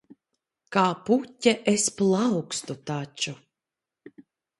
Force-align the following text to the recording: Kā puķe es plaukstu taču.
Kā 0.75 0.85
puķe 1.09 1.53
es 1.71 1.85
plaukstu 1.99 2.77
taču. 2.91 3.35